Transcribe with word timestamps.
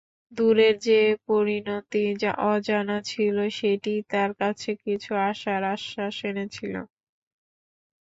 দূরের 0.31 0.75
যে 0.87 0.99
পরিণতি 1.27 2.03
অজানা 2.51 2.97
ছিল 3.09 3.37
সেইটি 3.51 3.93
তাঁর 4.11 4.31
কাছে 4.41 4.69
কিছু 4.83 5.11
আশার 5.29 5.61
আশ্বাস 5.75 6.15
এনেছিল। 6.29 6.73